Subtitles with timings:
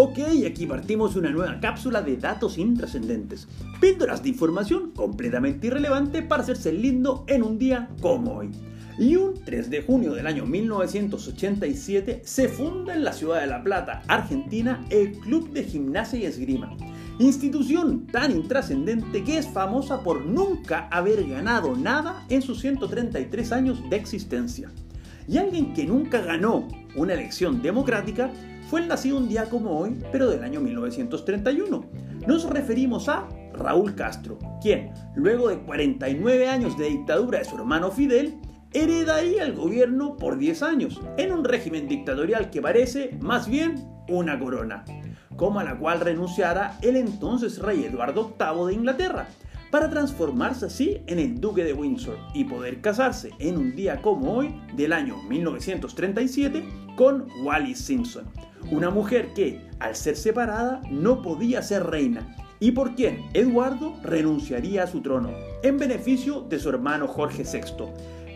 [0.00, 3.48] Ok, aquí partimos una nueva cápsula de datos intrascendentes.
[3.80, 8.50] Píldoras de información completamente irrelevante para hacerse lindo en un día como hoy.
[8.96, 13.64] Y un 3 de junio del año 1987 se funda en la ciudad de La
[13.64, 16.76] Plata, Argentina, el Club de Gimnasia y Esgrima.
[17.18, 23.90] Institución tan intrascendente que es famosa por nunca haber ganado nada en sus 133 años
[23.90, 24.70] de existencia.
[25.26, 28.30] Y alguien que nunca ganó una elección democrática
[28.68, 31.84] fue el nacido un día como hoy, pero del año 1931.
[32.26, 37.90] Nos referimos a Raúl Castro, quien, luego de 49 años de dictadura de su hermano
[37.90, 38.38] Fidel,
[38.74, 43.76] heredaría el gobierno por 10 años, en un régimen dictatorial que parece más bien
[44.06, 44.84] una corona,
[45.36, 49.28] como a la cual renunciara el entonces rey Eduardo VIII de Inglaterra,
[49.70, 54.32] para transformarse así en el duque de Windsor y poder casarse en un día como
[54.32, 56.64] hoy del año 1937
[56.96, 58.24] con Wallis Simpson,
[58.70, 64.84] una mujer que, al ser separada, no podía ser reina y por quien Eduardo renunciaría
[64.84, 65.30] a su trono,
[65.62, 67.84] en beneficio de su hermano Jorge VI,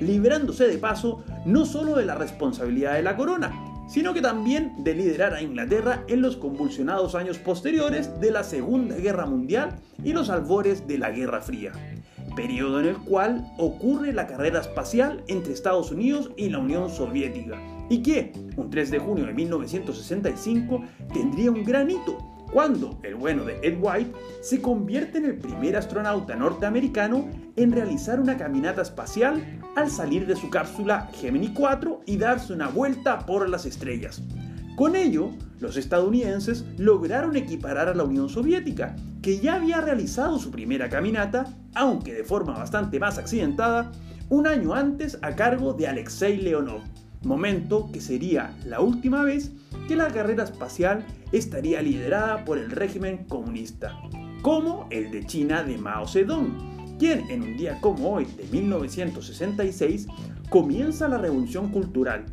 [0.00, 4.94] librándose de paso no solo de la responsabilidad de la corona, sino que también de
[4.94, 10.30] liderar a Inglaterra en los convulsionados años posteriores de la Segunda Guerra Mundial y los
[10.30, 11.72] albores de la Guerra Fría,
[12.34, 17.60] periodo en el cual ocurre la carrera espacial entre Estados Unidos y la Unión Soviética,
[17.88, 23.44] y que, un 3 de junio de 1965, tendría un gran hito cuando el bueno
[23.44, 29.60] de Ed White se convierte en el primer astronauta norteamericano en realizar una caminata espacial
[29.74, 34.22] al salir de su cápsula Gemini 4 y darse una vuelta por las estrellas.
[34.76, 35.30] Con ello,
[35.60, 41.46] los estadounidenses lograron equiparar a la Unión Soviética, que ya había realizado su primera caminata,
[41.74, 43.92] aunque de forma bastante más accidentada,
[44.28, 46.82] un año antes a cargo de Alexei Leonov
[47.24, 49.52] momento que sería la última vez
[49.92, 54.00] que la carrera espacial estaría liderada por el régimen comunista,
[54.40, 60.06] como el de China de Mao Zedong, quien en un día como hoy de 1966
[60.48, 62.24] comienza la revolución cultural,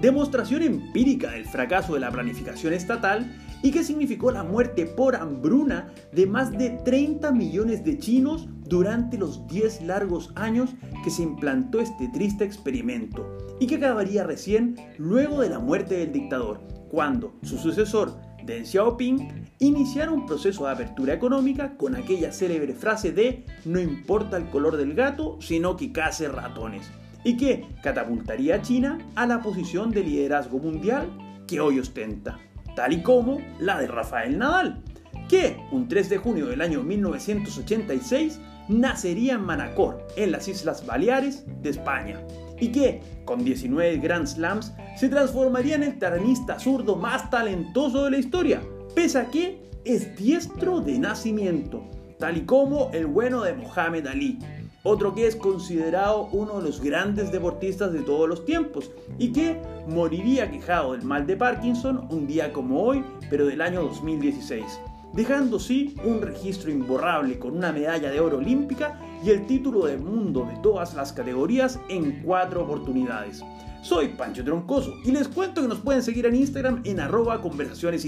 [0.00, 5.92] demostración empírica del fracaso de la planificación estatal y que significó la muerte por hambruna
[6.12, 10.70] de más de 30 millones de chinos durante los 10 largos años
[11.04, 16.12] que se implantó este triste experimento y que acabaría recién luego de la muerte del
[16.12, 18.14] dictador, cuando su sucesor,
[18.44, 24.36] Deng Xiaoping, iniciara un proceso de apertura económica con aquella célebre frase de no importa
[24.36, 26.90] el color del gato, sino que case ratones,
[27.24, 31.08] y que catapultaría a China a la posición de liderazgo mundial
[31.46, 32.38] que hoy ostenta
[32.74, 34.82] tal y como la de Rafael Nadal,
[35.28, 41.44] que un 3 de junio del año 1986 nacería en Manacor, en las Islas Baleares
[41.62, 42.20] de España,
[42.60, 48.10] y que, con 19 Grand Slams, se transformaría en el tenista zurdo más talentoso de
[48.12, 48.60] la historia,
[48.94, 51.82] pese a que es diestro de nacimiento,
[52.18, 54.38] tal y como el bueno de Mohamed Ali,
[54.82, 59.60] otro que es considerado uno de los grandes deportistas de todos los tiempos y que
[59.86, 64.64] moriría quejado del mal de Parkinson un día como hoy, pero del año 2016,
[65.12, 69.96] dejando sí un registro imborrable con una medalla de oro olímpica y el título de
[69.96, 73.42] mundo de todas las categorías en cuatro oportunidades.
[73.82, 78.06] Soy Pancho Troncoso y les cuento que nos pueden seguir en Instagram en arroba conversaciones.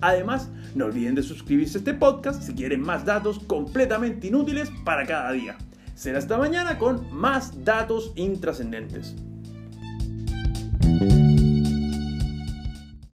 [0.00, 5.06] Además, no olviden de suscribirse a este podcast si quieren más datos completamente inútiles para
[5.06, 5.56] cada día.
[5.94, 9.14] Será hasta mañana con más datos intrascendentes.